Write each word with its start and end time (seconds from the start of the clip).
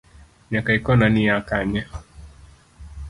Nyakaikona 0.51 1.05
ni 1.09 1.19
hiya 1.21 1.37
kanye. 1.47 1.81